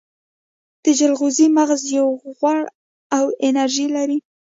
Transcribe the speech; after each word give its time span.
د 0.83 0.85
جلغوزیو 0.99 1.53
مغز 1.57 1.81
ډیر 1.91 2.05
غوړ 2.37 2.57
او 3.17 3.25
انرژي 3.47 3.87
لري. 3.95 4.17